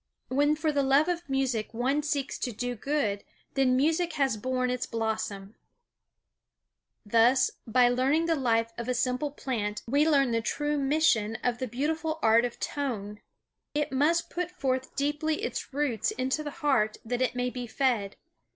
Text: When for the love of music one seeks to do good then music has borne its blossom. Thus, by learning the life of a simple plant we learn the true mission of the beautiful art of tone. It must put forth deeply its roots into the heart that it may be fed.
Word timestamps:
When 0.29 0.55
for 0.55 0.71
the 0.71 0.81
love 0.81 1.07
of 1.07 1.29
music 1.29 1.75
one 1.75 2.01
seeks 2.01 2.39
to 2.39 2.51
do 2.51 2.73
good 2.73 3.23
then 3.53 3.75
music 3.77 4.13
has 4.13 4.35
borne 4.35 4.71
its 4.71 4.87
blossom. 4.87 5.53
Thus, 7.05 7.51
by 7.67 7.87
learning 7.87 8.25
the 8.25 8.33
life 8.35 8.73
of 8.79 8.89
a 8.89 8.95
simple 8.95 9.29
plant 9.29 9.83
we 9.85 10.09
learn 10.09 10.31
the 10.31 10.41
true 10.41 10.79
mission 10.79 11.35
of 11.43 11.59
the 11.59 11.67
beautiful 11.67 12.17
art 12.23 12.45
of 12.45 12.59
tone. 12.59 13.21
It 13.75 13.91
must 13.91 14.31
put 14.31 14.49
forth 14.49 14.95
deeply 14.95 15.43
its 15.43 15.71
roots 15.71 16.09
into 16.09 16.41
the 16.43 16.49
heart 16.49 16.97
that 17.05 17.21
it 17.21 17.35
may 17.35 17.51
be 17.51 17.67
fed. 17.67 18.15